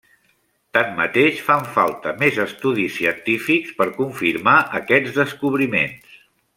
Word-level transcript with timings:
Tanmateix, 0.77 1.41
fan 1.49 1.67
falta 1.75 2.13
més 2.23 2.41
estudis 2.45 2.97
científics 3.03 3.79
per 3.83 3.89
confirmar 4.01 4.57
aquests 4.83 5.17
descobriments. 5.23 6.23